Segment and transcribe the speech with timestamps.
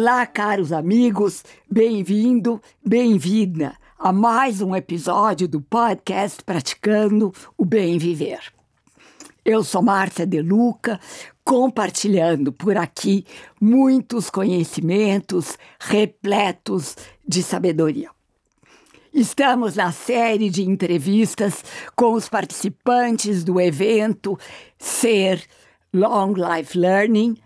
[0.00, 8.38] Olá, caros amigos, bem-vindo, bem-vinda a mais um episódio do podcast Praticando o Bem Viver.
[9.44, 11.00] Eu sou Márcia De Luca,
[11.44, 13.26] compartilhando por aqui
[13.60, 16.94] muitos conhecimentos repletos
[17.26, 18.08] de sabedoria.
[19.12, 21.64] Estamos na série de entrevistas
[21.96, 24.38] com os participantes do evento
[24.78, 25.42] Ser
[25.92, 27.36] Long Life Learning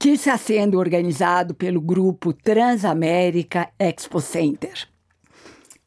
[0.00, 4.88] que está sendo organizado pelo grupo Transamérica Expo Center.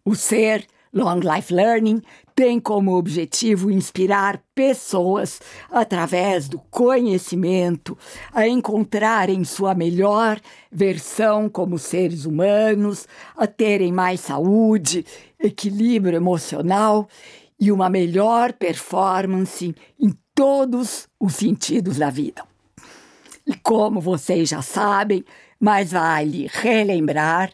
[0.06, 2.00] O Ser Long Life Learning
[2.36, 5.42] tem como objetivo inspirar pessoas,
[5.72, 7.98] através do conhecimento,
[8.32, 10.40] a encontrarem sua melhor
[10.72, 15.04] versão como seres humanos, a terem mais saúde,
[15.40, 17.10] equilíbrio emocional
[17.60, 22.53] e uma melhor performance em todos os sentidos da vida.
[23.46, 25.26] E como vocês já sabem,
[25.60, 27.52] mas vale relembrar,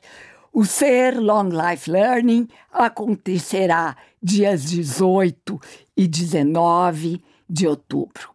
[0.52, 5.60] o Ser Long Life Learning acontecerá dias 18
[5.96, 8.30] e 19 de outubro.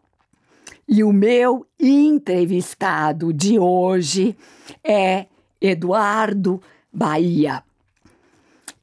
[0.88, 4.36] E o meu entrevistado de hoje
[4.82, 5.26] é
[5.60, 6.60] Eduardo
[6.92, 7.62] Bahia.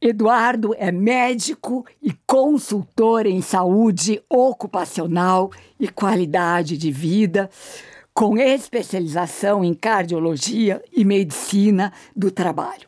[0.01, 7.49] Eduardo é médico e consultor em saúde ocupacional e qualidade de vida
[8.21, 12.87] com especialização em cardiologia e medicina do trabalho.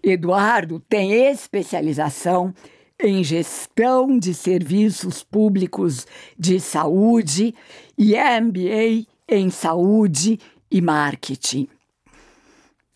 [0.00, 2.54] Eduardo tem especialização
[3.02, 6.06] em gestão de serviços públicos
[6.38, 7.56] de saúde
[7.98, 10.38] e MBA em saúde
[10.70, 11.66] e marketing.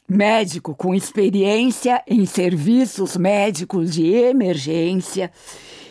[0.08, 5.32] Médico com experiência em serviços médicos de emergência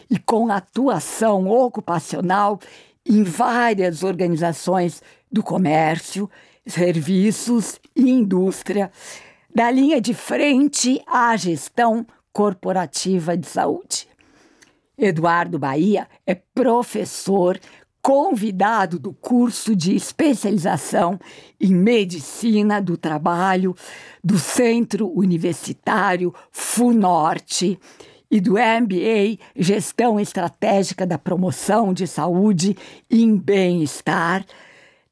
[0.10, 2.58] e com atuação ocupacional
[3.06, 6.30] em várias organizações do comércio,
[6.66, 8.92] serviços e indústria,
[9.54, 14.08] da linha de frente à gestão corporativa de saúde.
[14.98, 17.60] Eduardo Bahia é professor
[18.02, 21.20] convidado do curso de especialização
[21.60, 23.76] em medicina do trabalho
[24.24, 27.80] do Centro Universitário FUNORTE
[28.30, 32.78] e do MBA Gestão Estratégica da Promoção de Saúde
[33.10, 34.46] em Bem-Estar,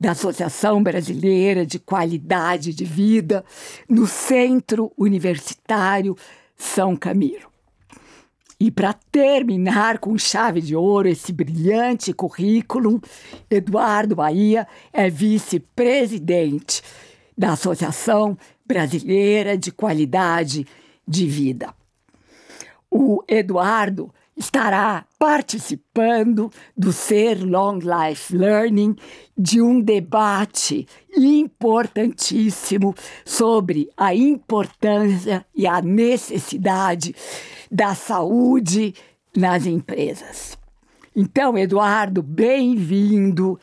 [0.06, 3.44] da Associação Brasileira de Qualidade de Vida,
[3.90, 6.16] no Centro Universitário
[6.56, 7.52] São Camilo.
[8.60, 13.02] E para terminar com chave de ouro esse brilhante currículo,
[13.50, 16.84] Eduardo Bahia é vice-presidente
[17.36, 20.68] da Associação Brasileira de Qualidade
[21.08, 21.74] de Vida
[22.98, 28.96] o Eduardo estará participando do Ser Long Life Learning
[29.38, 37.16] de um debate importantíssimo sobre a importância e a necessidade
[37.72, 38.94] da saúde
[39.36, 40.58] nas empresas.
[41.16, 43.58] Então, Eduardo, bem-vindo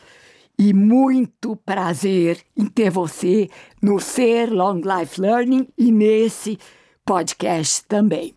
[0.58, 3.48] e muito prazer em ter você
[3.80, 6.58] no Ser Long Life Learning e nesse
[7.04, 8.34] podcast também.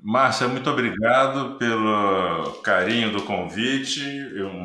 [0.00, 4.00] Márcia, muito obrigado pelo carinho do convite,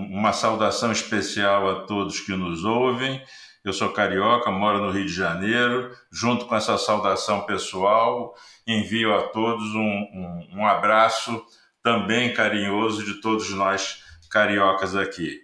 [0.10, 3.22] uma saudação especial a todos que nos ouvem.
[3.66, 5.92] Eu sou carioca, moro no Rio de Janeiro.
[6.12, 8.36] Junto com essa saudação pessoal,
[8.68, 11.44] envio a todos um, um, um abraço
[11.82, 15.40] também carinhoso de todos nós cariocas aqui.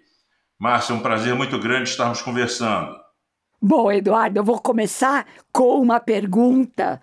[0.60, 2.96] Márcia, um prazer muito grande estarmos conversando.
[3.62, 7.02] Bom, Eduardo, eu vou começar com uma pergunta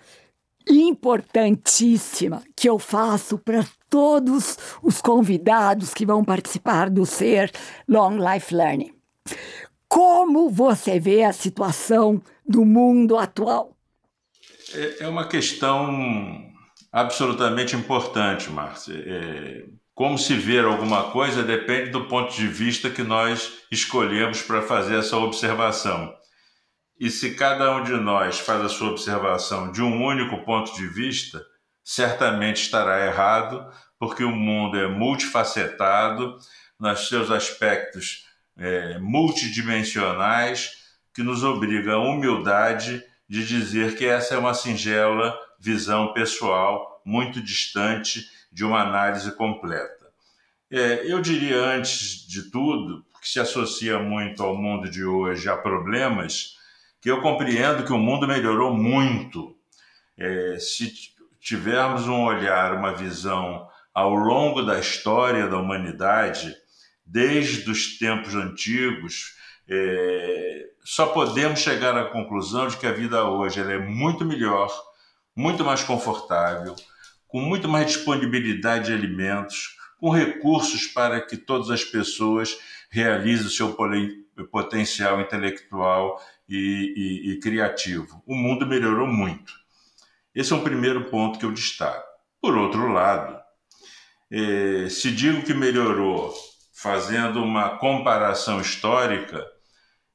[0.69, 7.51] importantíssima que eu faço para todos os convidados que vão participar do Ser
[7.89, 8.93] Long Life Learning.
[9.89, 13.77] Como você vê a situação do mundo atual?
[14.75, 16.45] É, é uma questão
[16.91, 18.95] absolutamente importante, Márcia.
[18.95, 24.63] É, como se ver alguma coisa depende do ponto de vista que nós escolhemos para
[24.63, 26.13] fazer essa observação.
[26.99, 30.87] E se cada um de nós faz a sua observação de um único ponto de
[30.87, 31.45] vista,
[31.85, 36.39] certamente estará errado, porque o mundo é multifacetado,
[36.79, 38.27] nos seus aspectos
[38.57, 40.73] é, multidimensionais,
[41.15, 47.43] que nos obriga à humildade de dizer que essa é uma singela visão pessoal, muito
[47.43, 50.07] distante de uma análise completa.
[50.71, 55.57] É, eu diria, antes de tudo, que se associa muito ao mundo de hoje a
[55.57, 56.56] problemas
[57.07, 59.57] que eu compreendo que o mundo melhorou muito.
[60.19, 60.93] É, se
[61.39, 66.53] tivermos um olhar, uma visão ao longo da história da humanidade,
[67.07, 69.37] desde os tempos antigos,
[69.69, 74.69] é, só podemos chegar à conclusão de que a vida hoje é muito melhor,
[75.33, 76.75] muito mais confortável,
[77.29, 82.59] com muito mais disponibilidade de alimentos, com recursos para que todas as pessoas
[82.97, 83.77] realizem o seu
[84.51, 88.23] potencial intelectual e, e, e criativo.
[88.27, 89.53] O mundo melhorou muito.
[90.35, 92.07] Esse é um primeiro ponto que eu destaco.
[92.41, 93.39] Por outro lado,
[94.31, 96.35] eh, se digo que melhorou
[96.75, 99.45] fazendo uma comparação histórica,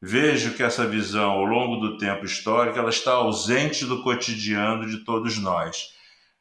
[0.02, 5.04] vejo que essa visão ao longo do tempo histórico ela está ausente do cotidiano de
[5.06, 5.90] todos nós.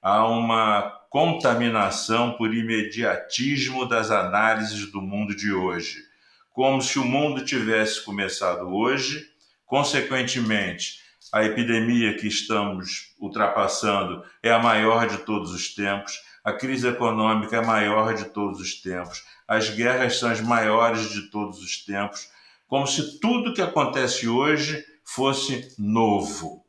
[0.01, 6.10] Há uma contaminação por imediatismo das análises do mundo de hoje,
[6.61, 9.27] como se o mundo tivesse começado hoje,
[9.65, 11.01] consequentemente,
[11.33, 17.57] a epidemia que estamos ultrapassando é a maior de todos os tempos, a crise econômica
[17.57, 21.83] é a maior de todos os tempos, as guerras são as maiores de todos os
[21.83, 22.29] tempos.
[22.69, 26.63] Como se tudo que acontece hoje fosse novo.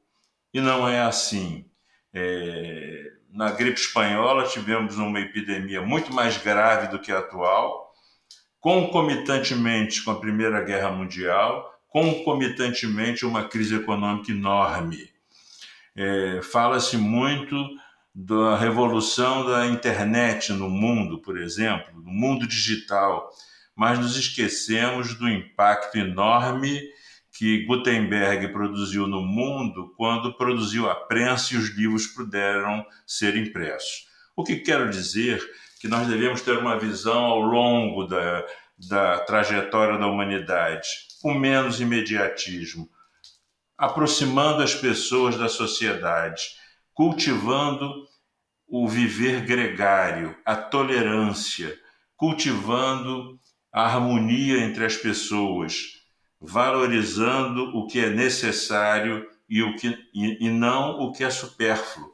[0.54, 1.66] E não é assim.
[2.14, 3.12] É...
[3.30, 7.91] Na gripe espanhola tivemos uma epidemia muito mais grave do que a atual,
[8.62, 15.10] concomitantemente com a Primeira Guerra Mundial, concomitantemente uma crise econômica enorme.
[15.94, 16.40] É...
[16.42, 17.56] Fala-se muito
[18.16, 23.30] da revolução da internet no mundo, por exemplo, no mundo digital
[23.76, 26.82] mas nos esquecemos do impacto enorme
[27.34, 34.08] que Gutenberg produziu no mundo quando produziu a prensa e os livros puderam ser impressos.
[34.36, 35.42] O que quero dizer
[35.82, 38.46] que nós devemos ter uma visão ao longo da,
[38.78, 40.88] da trajetória da humanidade,
[41.20, 42.88] com menos imediatismo,
[43.76, 46.44] aproximando as pessoas da sociedade,
[46.94, 47.92] cultivando
[48.68, 51.76] o viver gregário, a tolerância,
[52.16, 53.40] cultivando
[53.74, 56.04] a harmonia entre as pessoas,
[56.40, 62.14] valorizando o que é necessário e, o que, e, e não o que é supérfluo,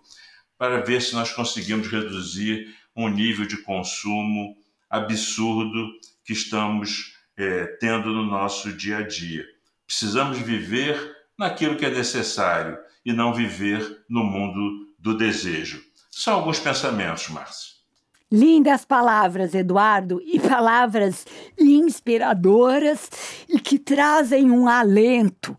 [0.58, 4.58] para ver se nós conseguimos reduzir um nível de consumo
[4.90, 5.92] absurdo
[6.26, 9.46] que estamos é, tendo no nosso dia a dia.
[9.86, 15.82] Precisamos viver naquilo que é necessário e não viver no mundo do desejo.
[16.10, 17.78] São alguns pensamentos, Márcio.
[18.30, 21.26] Lindas palavras, Eduardo, e palavras
[21.58, 23.10] inspiradoras
[23.48, 25.56] e que trazem um alento,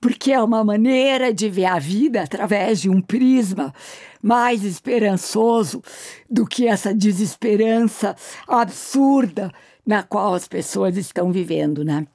[0.00, 3.74] porque é uma maneira de ver a vida através de um prisma
[4.22, 5.82] mais esperançoso
[6.28, 8.16] do que essa desesperança
[8.48, 9.52] absurda
[9.86, 12.06] na qual as pessoas estão vivendo, né?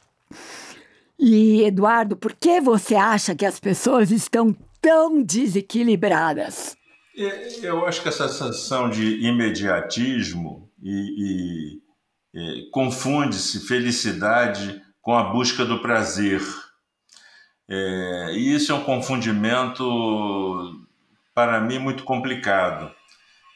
[1.18, 6.76] E, Eduardo, por que você acha que as pessoas estão tão desequilibradas?
[7.18, 11.80] É, eu acho que essa sensação de imediatismo e,
[12.34, 16.42] e, e confunde-se felicidade com a busca do prazer.
[17.68, 20.86] É, e isso é um confundimento,
[21.34, 22.94] para mim, muito complicado.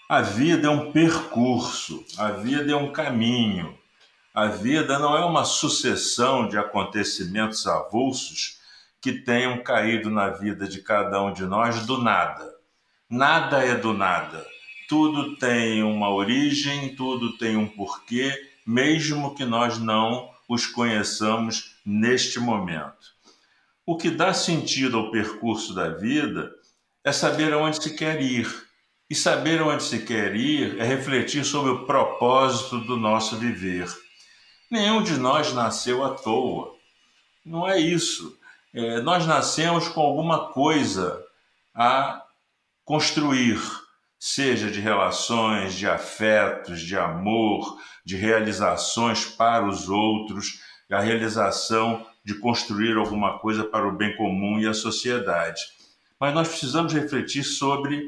[0.10, 3.78] A vida é um percurso, a vida é um caminho.
[4.34, 8.60] A vida não é uma sucessão de acontecimentos avulsos
[9.02, 12.54] que tenham caído na vida de cada um de nós do nada.
[13.10, 14.46] Nada é do nada.
[14.88, 18.34] Tudo tem uma origem, tudo tem um porquê,
[18.66, 23.19] mesmo que nós não os conheçamos neste momento.
[23.90, 26.52] O que dá sentido ao percurso da vida
[27.04, 28.48] é saber aonde se quer ir.
[29.10, 33.88] E saber aonde se quer ir é refletir sobre o propósito do nosso viver.
[34.70, 36.76] Nenhum de nós nasceu à toa.
[37.44, 38.38] Não é isso.
[38.76, 41.26] É, nós nascemos com alguma coisa
[41.74, 42.24] a
[42.86, 43.60] construir,
[44.20, 52.36] seja de relações, de afetos, de amor, de realizações para os outros, a realização de
[52.40, 55.62] construir alguma coisa para o bem comum e a sociedade.
[56.20, 58.04] Mas nós precisamos refletir sobre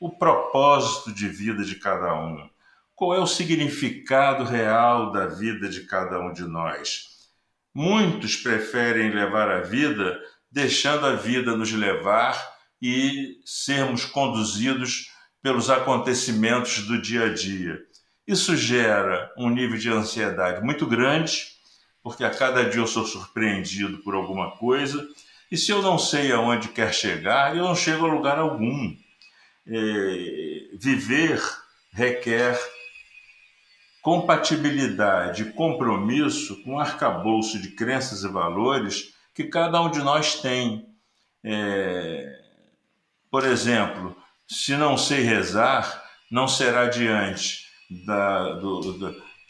[0.00, 2.48] o propósito de vida de cada um.
[2.94, 7.08] Qual é o significado real da vida de cada um de nós?
[7.74, 10.20] Muitos preferem levar a vida
[10.54, 12.40] deixando a vida nos levar
[12.80, 15.10] e sermos conduzidos
[15.42, 17.80] pelos acontecimentos do dia a dia.
[18.24, 21.48] Isso gera um nível de ansiedade muito grande,
[22.04, 25.08] porque a cada dia eu sou surpreendido por alguma coisa,
[25.50, 28.94] e se eu não sei aonde quer chegar, eu não chego a lugar algum.
[29.66, 31.40] É, viver
[31.90, 32.60] requer
[34.02, 40.86] compatibilidade compromisso com o arcabouço de crenças e valores que cada um de nós tem.
[41.42, 42.38] É,
[43.30, 44.14] por exemplo,
[44.46, 47.64] se não sei rezar, não será diante
[48.04, 48.92] da, do,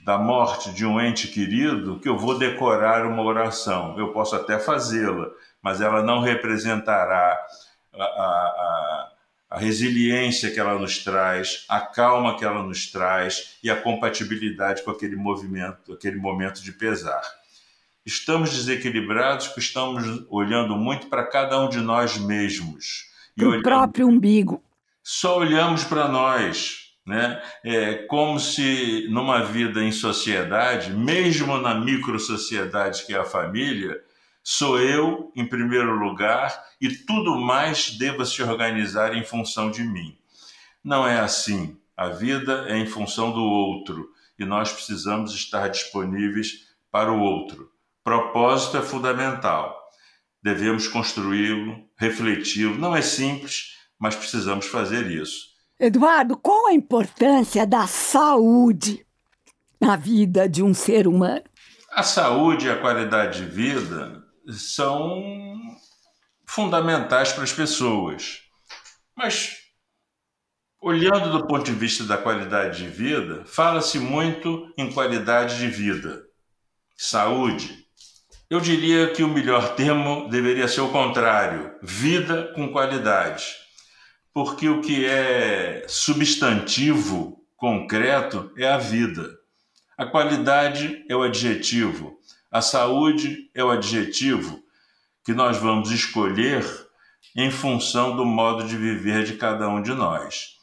[0.04, 3.98] da morte de um ente querido que eu vou decorar uma oração.
[3.98, 5.30] Eu posso até fazê-la,
[5.62, 7.40] mas ela não representará
[7.94, 9.10] a, a,
[9.48, 14.82] a, resiliência que ela nos traz, a calma que ela nos traz e a compatibilidade
[14.82, 17.22] com aquele movimento, aquele momento de pesar.
[18.04, 23.06] Estamos desequilibrados porque estamos olhando muito para cada um de nós mesmos.
[23.34, 24.62] Para o próprio umbigo.
[25.02, 27.42] Só olhamos para nós, né?
[27.62, 34.02] É como se numa vida em sociedade, mesmo na micro-sociedade que é a família,
[34.42, 40.16] sou eu em primeiro lugar e tudo mais deva se organizar em função de mim.
[40.82, 41.78] Não é assim.
[41.96, 47.70] A vida é em função do outro e nós precisamos estar disponíveis para o outro.
[48.02, 49.80] Propósito é fundamental.
[50.42, 52.76] Devemos construí-lo, refleti-lo.
[52.76, 55.53] Não é simples, mas precisamos fazer isso.
[55.78, 59.04] Eduardo, qual a importância da saúde
[59.80, 61.42] na vida de um ser humano?
[61.90, 65.20] A saúde e a qualidade de vida são
[66.46, 68.42] fundamentais para as pessoas.
[69.16, 69.56] Mas,
[70.80, 76.22] olhando do ponto de vista da qualidade de vida, fala-se muito em qualidade de vida,
[76.96, 77.84] saúde.
[78.48, 83.63] Eu diria que o melhor termo deveria ser o contrário: vida com qualidade
[84.34, 89.30] porque o que é substantivo, concreto, é a vida.
[89.96, 92.18] A qualidade é o adjetivo,
[92.50, 94.60] a saúde é o adjetivo
[95.24, 96.64] que nós vamos escolher
[97.36, 100.58] em função do modo de viver de cada um de nós.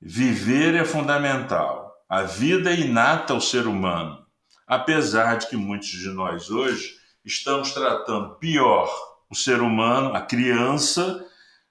[0.00, 1.94] Viver é fundamental.
[2.06, 4.22] A vida é inata ao ser humano,
[4.66, 8.90] apesar de que muitos de nós hoje estamos tratando pior
[9.30, 11.26] o ser humano, a criança,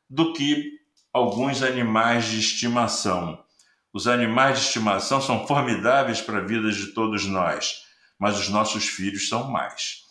[0.10, 0.81] do que
[1.14, 3.44] alguns animais de estimação.
[3.94, 7.84] Os animais de estimação são formidáveis para a vida de todos nós,
[8.18, 10.04] mas os nossos filhos são mais.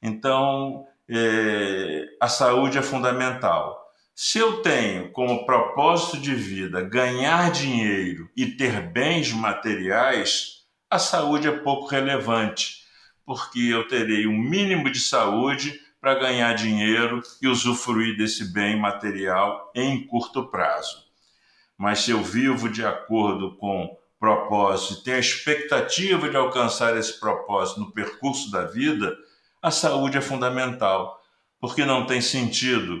[0.00, 3.82] Então, é, a saúde é fundamental.
[4.14, 11.48] Se eu tenho como propósito de vida ganhar dinheiro e ter bens materiais, a saúde
[11.48, 12.84] é pouco relevante,
[13.26, 19.72] porque eu terei um mínimo de saúde para ganhar dinheiro e usufruir desse bem material
[19.74, 21.02] em curto prazo.
[21.78, 27.18] Mas se eu vivo de acordo com propósito e tenho a expectativa de alcançar esse
[27.18, 29.16] propósito no percurso da vida,
[29.62, 31.18] a saúde é fundamental,
[31.58, 33.00] porque não tem sentido.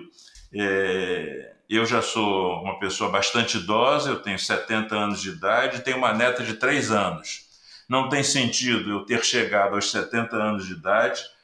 [0.54, 5.98] É, eu já sou uma pessoa bastante idosa, eu tenho 70 anos de idade, tenho
[5.98, 7.42] uma neta de 3 anos.
[7.86, 11.34] Não tem sentido eu ter chegado aos 70 anos de idade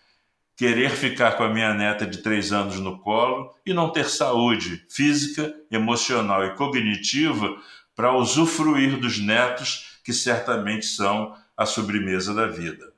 [0.61, 4.85] querer ficar com a minha neta de três anos no colo e não ter saúde
[4.91, 7.57] física, emocional e cognitiva
[7.97, 12.93] para usufruir dos netos, que certamente são a sobremesa da vida.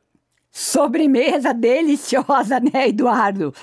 [0.50, 3.54] Sobremesa deliciosa, né, Eduardo?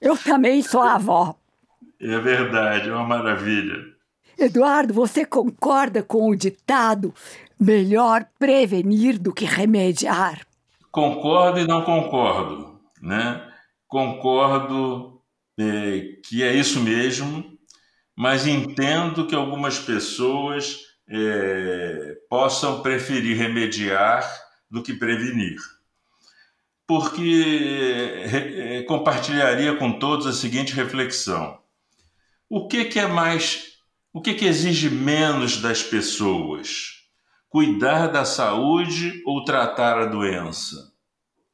[0.00, 1.34] Eu também sou avó.
[2.00, 3.74] É verdade, é uma maravilha.
[4.38, 7.12] Eduardo, você concorda com o ditado:
[7.58, 10.46] melhor prevenir do que remediar?
[10.96, 13.46] Concordo e não concordo, né?
[13.86, 15.20] Concordo
[15.58, 17.44] é, que é isso mesmo,
[18.16, 24.26] mas entendo que algumas pessoas é, possam preferir remediar
[24.70, 25.58] do que prevenir.
[26.86, 31.58] Porque é, compartilharia com todos a seguinte reflexão:
[32.48, 33.80] o que, que é mais,
[34.14, 36.95] o que, que exige menos das pessoas?
[37.48, 40.92] Cuidar da saúde ou tratar a doença?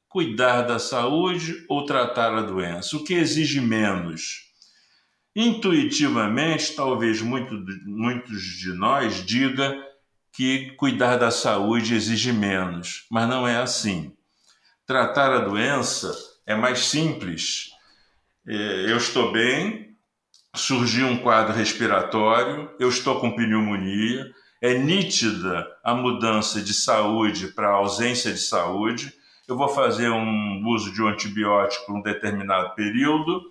[0.08, 2.96] Cuidar da saúde ou tratar a doença?
[2.96, 4.50] O que exige menos?
[5.37, 9.76] Intuitivamente, talvez muito, muitos de nós diga
[10.32, 14.16] que cuidar da saúde exige menos, mas não é assim.
[14.87, 16.12] Tratar a doença
[16.46, 17.70] é mais simples.
[18.46, 19.94] É, eu estou bem,
[20.54, 24.32] surgiu um quadro respiratório, eu estou com pneumonia,
[24.62, 29.12] é nítida a mudança de saúde para ausência de saúde.
[29.49, 33.42] Eu vou fazer um uso de um antibiótico um determinado período.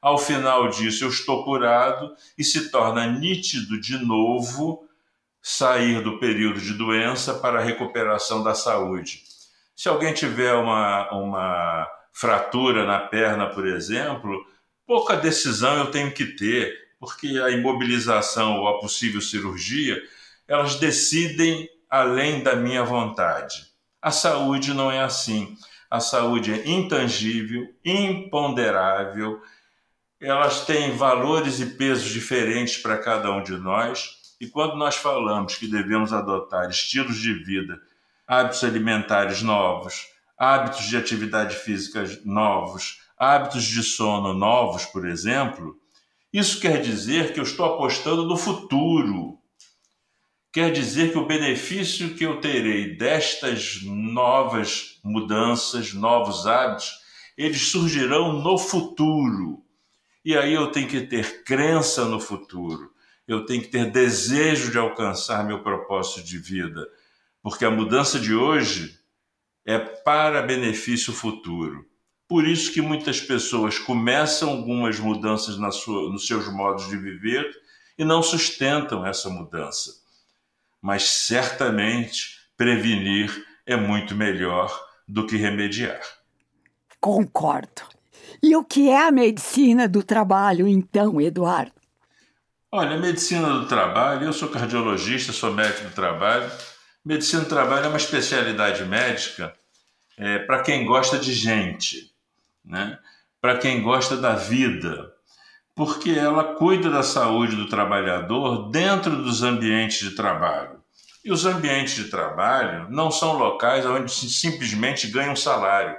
[0.00, 4.88] Ao final disso, eu estou curado e se torna nítido de novo
[5.42, 9.24] sair do período de doença para a recuperação da saúde.
[9.74, 14.46] Se alguém tiver uma, uma fratura na perna, por exemplo,
[14.86, 20.00] pouca decisão eu tenho que ter, porque a imobilização ou a possível cirurgia
[20.50, 23.66] elas decidem além da minha vontade.
[24.02, 25.56] A saúde não é assim.
[25.88, 29.40] A saúde é intangível, imponderável,
[30.20, 34.18] elas têm valores e pesos diferentes para cada um de nós.
[34.40, 37.80] E quando nós falamos que devemos adotar estilos de vida
[38.26, 40.06] hábitos alimentares novos,
[40.38, 45.76] hábitos de atividade física novos, hábitos de sono novos, por exemplo,
[46.32, 49.39] isso quer dizer que eu estou apostando no futuro.
[50.52, 56.90] Quer dizer que o benefício que eu terei destas novas mudanças, novos hábitos,
[57.36, 59.64] eles surgirão no futuro.
[60.24, 62.92] E aí eu tenho que ter crença no futuro,
[63.28, 66.86] eu tenho que ter desejo de alcançar meu propósito de vida,
[67.42, 68.98] porque a mudança de hoje
[69.64, 71.88] é para benefício futuro.
[72.26, 77.48] Por isso que muitas pessoas começam algumas mudanças na sua, nos seus modos de viver
[77.96, 80.00] e não sustentam essa mudança.
[80.80, 84.72] Mas certamente prevenir é muito melhor
[85.06, 86.00] do que remediar.
[87.00, 87.82] Concordo.
[88.42, 91.72] E o que é a medicina do trabalho, então, Eduardo?
[92.72, 96.50] Olha, a medicina do trabalho, eu sou cardiologista, sou médico do trabalho.
[97.04, 99.52] Medicina do trabalho é uma especialidade médica
[100.16, 102.10] é, para quem gosta de gente
[102.64, 102.98] né?
[103.40, 105.12] para quem gosta da vida,
[105.80, 110.78] porque ela cuida da saúde do trabalhador dentro dos ambientes de trabalho.
[111.24, 115.96] E os ambientes de trabalho não são locais onde se simplesmente ganha um salário.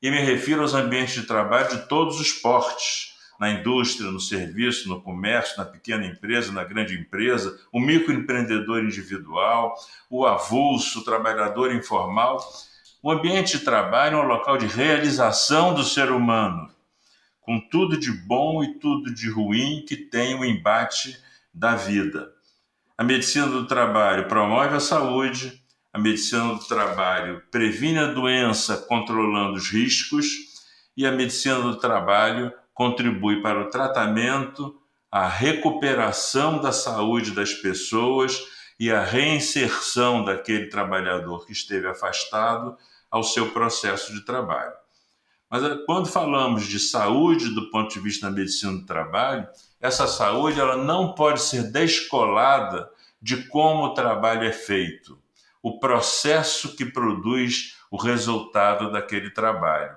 [0.00, 4.88] E me refiro aos ambientes de trabalho de todos os portes, na indústria, no serviço,
[4.88, 9.74] no comércio, na pequena empresa, na grande empresa, o microempreendedor individual,
[10.08, 12.38] o avulso, o trabalhador informal
[13.02, 16.68] o ambiente de trabalho é um local de realização do ser humano,
[17.50, 21.18] com tudo de bom e tudo de ruim que tem o embate
[21.52, 22.32] da vida.
[22.96, 25.60] A medicina do trabalho promove a saúde,
[25.92, 30.28] a medicina do trabalho previne a doença controlando os riscos
[30.96, 34.80] e a medicina do trabalho contribui para o tratamento,
[35.10, 38.40] a recuperação da saúde das pessoas
[38.78, 42.78] e a reinserção daquele trabalhador que esteve afastado
[43.10, 44.79] ao seu processo de trabalho.
[45.50, 49.48] Mas eh, quando falamos de saúde do ponto de vista da medicina do trabalho,
[49.80, 52.88] essa saúde ela não pode ser descolada
[53.20, 55.18] de como o trabalho é feito,
[55.62, 59.96] o processo que produz o resultado daquele trabalho.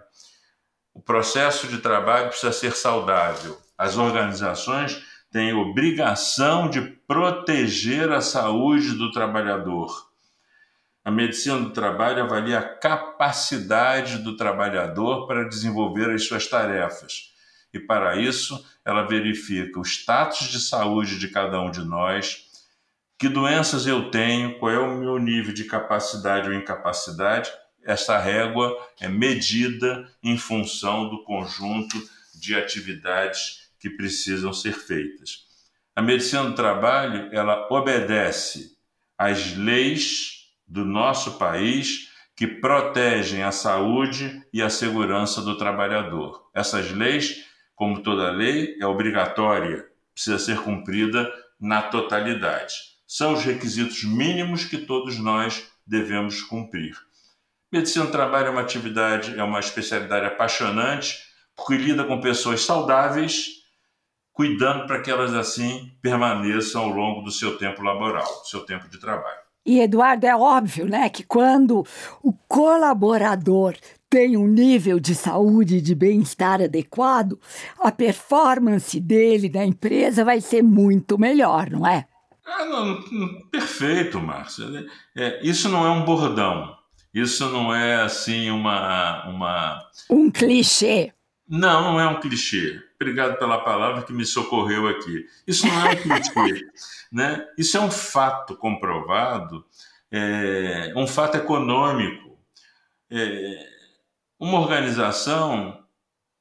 [0.94, 3.58] O processo de trabalho precisa ser saudável.
[3.78, 5.02] As organizações
[5.32, 10.13] têm obrigação de proteger a saúde do trabalhador
[11.04, 17.34] a medicina do trabalho avalia a capacidade do trabalhador para desenvolver as suas tarefas.
[17.74, 22.46] E para isso, ela verifica o status de saúde de cada um de nós,
[23.20, 27.52] que doenças eu tenho, qual é o meu nível de capacidade ou incapacidade.
[27.84, 32.02] Essa régua é medida em função do conjunto
[32.34, 35.46] de atividades que precisam ser feitas.
[35.96, 38.78] A medicina do trabalho, ela obedece
[39.18, 40.33] às leis
[40.74, 46.50] do nosso país que protegem a saúde e a segurança do trabalhador.
[46.52, 51.32] Essas leis, como toda lei, é obrigatória, precisa ser cumprida
[51.62, 52.74] na totalidade.
[53.06, 56.98] São os requisitos mínimos que todos nós devemos cumprir.
[57.72, 61.20] Medicina do trabalho é uma atividade, é uma especialidade apaixonante,
[61.56, 63.62] porque lida com pessoas saudáveis,
[64.32, 68.90] cuidando para que elas assim permaneçam ao longo do seu tempo laboral, do seu tempo
[68.90, 69.43] de trabalho.
[69.66, 71.86] E, Eduardo, é óbvio né, que quando
[72.22, 73.76] o colaborador
[74.10, 77.40] tem um nível de saúde e de bem-estar adequado,
[77.80, 82.06] a performance dele da empresa vai ser muito melhor, não é?
[82.46, 83.02] Ah, não,
[83.50, 84.66] perfeito, Márcia.
[85.16, 86.76] É, isso não é um bordão.
[87.14, 89.80] Isso não é assim uma, uma.
[90.10, 91.14] Um clichê.
[91.48, 92.82] Não, não é um clichê.
[93.04, 95.28] Obrigado pela palavra que me socorreu aqui.
[95.46, 96.66] Isso não é um clichê.
[97.12, 97.46] né?
[97.58, 99.66] Isso é um fato comprovado,
[100.10, 102.40] é, um fato econômico.
[103.12, 103.68] É,
[104.40, 105.84] uma organização,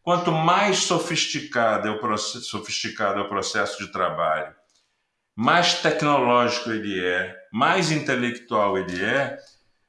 [0.03, 4.55] quanto mais sofisticado é, o processo, sofisticado é o processo de trabalho,
[5.35, 9.37] mais tecnológico ele é, mais intelectual ele é,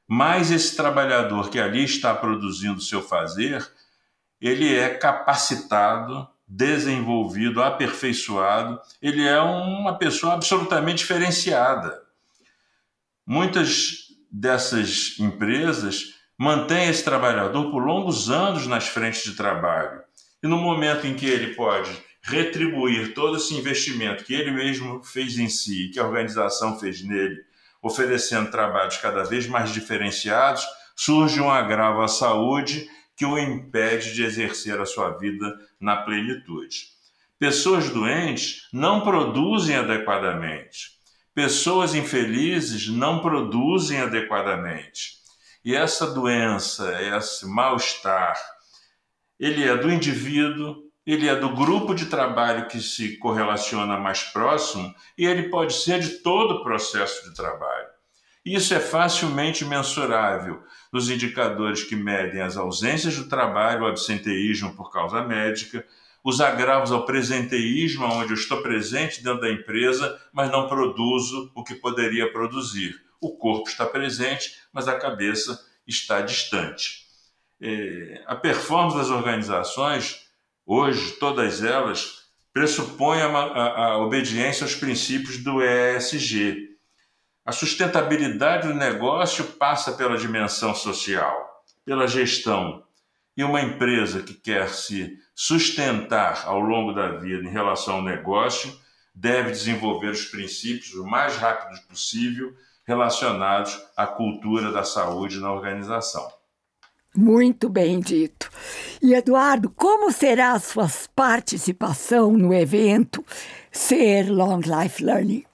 [0.08, 3.64] mais esse trabalhador que ali está produzindo seu fazer,
[4.40, 12.02] ele é capacitado desenvolvido, aperfeiçoado, ele é uma pessoa absolutamente diferenciada.
[13.26, 20.02] Muitas dessas empresas mantêm esse trabalhador por longos anos nas frentes de trabalho.
[20.42, 21.90] E no momento em que ele pode
[22.22, 27.36] retribuir todo esse investimento que ele mesmo fez em si, que a organização fez nele,
[27.82, 30.64] oferecendo trabalhos cada vez mais diferenciados,
[30.96, 35.54] surge um agravo à saúde que o impede de exercer a sua vida
[35.84, 36.86] na plenitude.
[37.38, 40.92] Pessoas doentes não produzem adequadamente.
[41.34, 45.18] Pessoas infelizes não produzem adequadamente.
[45.62, 48.34] E essa doença, esse mal-estar,
[49.38, 54.94] ele é do indivíduo, ele é do grupo de trabalho que se correlaciona mais próximo
[55.18, 57.88] e ele pode ser de todo o processo de trabalho.
[58.44, 60.62] Isso é facilmente mensurável
[60.94, 65.84] nos indicadores que medem as ausências do trabalho, o absenteísmo por causa médica,
[66.22, 71.64] os agravos ao presenteísmo, onde eu estou presente dentro da empresa, mas não produzo o
[71.64, 72.94] que poderia produzir.
[73.20, 77.02] O corpo está presente, mas a cabeça está distante.
[77.60, 80.28] É, a performance das organizações
[80.64, 86.73] hoje, todas elas, pressupõem a, a, a obediência aos princípios do ESG.
[87.44, 92.82] A sustentabilidade do negócio passa pela dimensão social, pela gestão.
[93.36, 98.74] E uma empresa que quer se sustentar ao longo da vida em relação ao negócio
[99.14, 102.54] deve desenvolver os princípios o mais rápido possível
[102.86, 106.26] relacionados à cultura da saúde na organização.
[107.14, 108.50] Muito bem dito.
[109.02, 113.24] E Eduardo, como será a sua participação no evento
[113.70, 115.44] Ser Long Life Learning?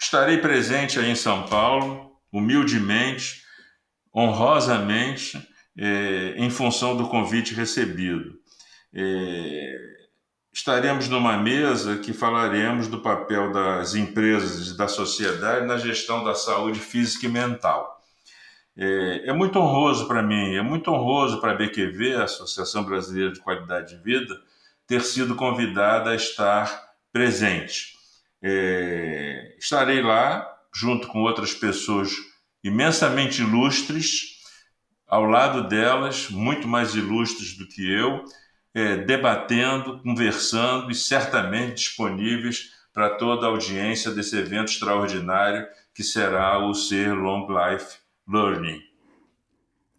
[0.00, 3.42] Estarei presente aí em São Paulo, humildemente,
[4.14, 5.38] honrosamente,
[5.76, 8.40] eh, em função do convite recebido.
[8.94, 9.76] Eh,
[10.52, 16.34] estaremos numa mesa que falaremos do papel das empresas e da sociedade na gestão da
[16.34, 18.00] saúde física e mental.
[18.76, 23.32] É, é muito honroso para mim, é muito honroso para a BQV, a Associação Brasileira
[23.32, 24.34] de Qualidade de Vida,
[24.86, 27.99] ter sido convidada a estar presente.
[28.42, 32.10] É, estarei lá, junto com outras pessoas
[32.62, 34.38] imensamente ilustres,
[35.06, 38.24] ao lado delas, muito mais ilustres do que eu,
[38.72, 46.58] é, debatendo, conversando e certamente disponíveis para toda a audiência desse evento extraordinário que será
[46.64, 47.98] o Ser Long Life
[48.28, 48.89] learning.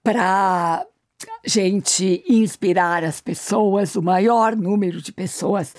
[0.03, 0.85] para
[1.45, 5.75] gente inspirar as pessoas, o maior número de pessoas,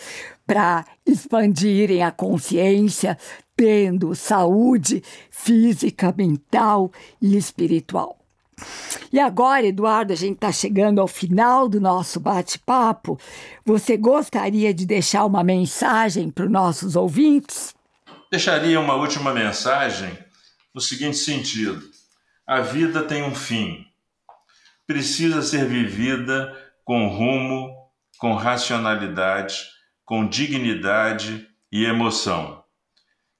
[0.46, 3.18] para expandirem a consciência,
[3.56, 8.18] tendo saúde física, mental e espiritual.
[9.12, 13.18] E agora, Eduardo, a gente está chegando ao final do nosso bate-papo.
[13.64, 17.74] Você gostaria de deixar uma mensagem para os nossos ouvintes?
[18.30, 20.16] Deixaria uma última mensagem
[20.74, 21.82] no seguinte sentido:
[22.46, 23.85] a vida tem um fim
[24.86, 27.74] precisa ser vivida com rumo,
[28.18, 29.56] com racionalidade,
[30.04, 32.64] com dignidade e emoção.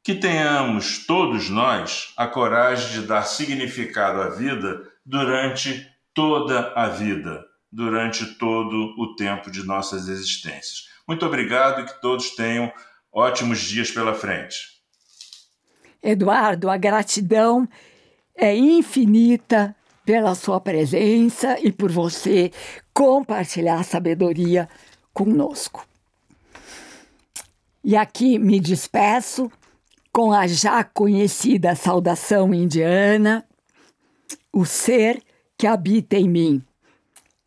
[0.03, 7.45] Que tenhamos todos nós a coragem de dar significado à vida durante toda a vida,
[7.71, 10.89] durante todo o tempo de nossas existências.
[11.07, 12.73] Muito obrigado e que todos tenham
[13.13, 14.77] ótimos dias pela frente.
[16.03, 17.69] Eduardo, a gratidão
[18.37, 19.75] é infinita
[20.07, 22.53] pela sua presença e por você
[22.95, 24.69] compartilhar sabedoria
[25.12, 25.85] conosco.
[27.85, 29.51] E aqui me despeço
[30.12, 33.45] com a já conhecida saudação indiana:
[34.53, 35.21] o ser
[35.59, 36.62] que habita em mim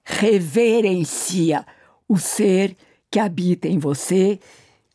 [0.04, 1.66] reverencia
[2.08, 2.76] o ser
[3.12, 4.40] que habita em você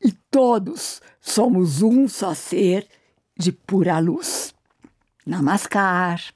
[0.02, 2.86] e todos somos um só ser
[3.38, 4.52] de pura luz.
[5.24, 6.33] Namaskar.